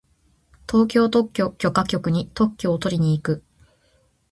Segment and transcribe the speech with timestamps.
[0.67, 3.43] 東京特許許可局に特許をとりに行く。